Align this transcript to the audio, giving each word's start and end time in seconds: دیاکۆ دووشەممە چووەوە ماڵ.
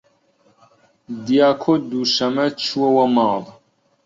دیاکۆ 1.25 1.73
دووشەممە 1.89 2.45
چووەوە 2.61 3.05
ماڵ. 3.15 3.43